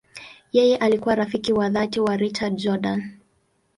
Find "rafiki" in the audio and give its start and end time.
1.15-1.53